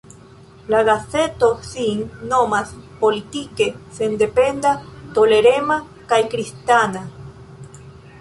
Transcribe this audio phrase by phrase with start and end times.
[0.73, 1.99] La gazeto sin
[2.31, 2.71] nomas
[3.03, 3.67] politike
[3.97, 4.71] sendependa,
[5.19, 5.77] tolerema
[6.13, 7.05] kaj kristana.